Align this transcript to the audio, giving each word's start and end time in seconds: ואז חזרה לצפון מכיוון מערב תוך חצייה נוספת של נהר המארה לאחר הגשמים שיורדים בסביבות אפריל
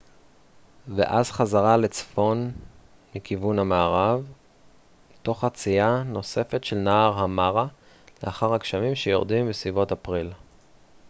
ואז 0.95 1.31
חזרה 1.31 1.77
לצפון 1.77 2.51
מכיוון 3.15 3.67
מערב 3.67 4.31
תוך 5.21 5.45
חצייה 5.45 6.03
נוספת 6.05 6.63
של 6.63 6.75
נהר 6.75 7.13
המארה 7.19 7.67
לאחר 8.23 8.53
הגשמים 8.53 8.95
שיורדים 8.95 9.49
בסביבות 9.49 9.91
אפריל 9.91 10.31